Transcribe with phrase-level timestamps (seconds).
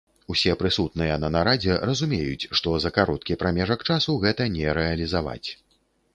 [0.33, 5.49] Усе прысутныя на нарадзе разумеюць, што за кароткі прамежак часу гэта не рэалізаваць.